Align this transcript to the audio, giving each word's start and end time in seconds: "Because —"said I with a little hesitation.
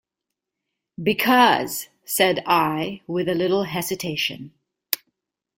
"Because 1.03 1.87
—"said 2.17 2.41
I 2.47 3.01
with 3.05 3.29
a 3.29 3.35
little 3.35 3.65
hesitation. 3.65 4.51